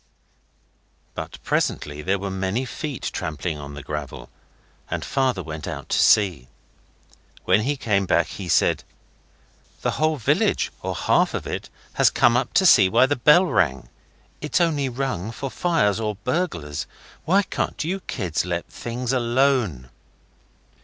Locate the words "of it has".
11.35-12.09